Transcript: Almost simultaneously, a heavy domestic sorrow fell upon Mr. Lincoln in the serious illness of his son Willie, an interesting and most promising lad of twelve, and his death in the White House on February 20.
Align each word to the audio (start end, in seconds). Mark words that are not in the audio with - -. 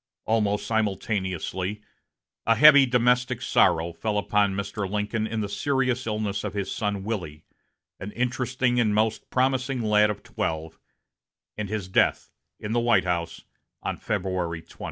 Almost 0.25 0.65
simultaneously, 0.65 1.79
a 2.47 2.55
heavy 2.55 2.87
domestic 2.87 3.39
sorrow 3.39 3.93
fell 3.93 4.17
upon 4.17 4.55
Mr. 4.55 4.89
Lincoln 4.89 5.27
in 5.27 5.41
the 5.41 5.47
serious 5.47 6.07
illness 6.07 6.43
of 6.43 6.55
his 6.55 6.71
son 6.73 7.03
Willie, 7.03 7.45
an 7.99 8.11
interesting 8.13 8.79
and 8.79 8.95
most 8.95 9.29
promising 9.29 9.83
lad 9.83 10.09
of 10.09 10.23
twelve, 10.23 10.79
and 11.55 11.69
his 11.69 11.87
death 11.87 12.31
in 12.59 12.71
the 12.71 12.79
White 12.79 13.03
House 13.05 13.43
on 13.83 13.95
February 13.95 14.63
20. 14.63 14.77